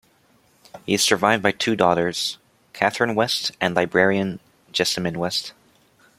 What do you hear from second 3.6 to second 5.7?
and librarian Jessamyn West.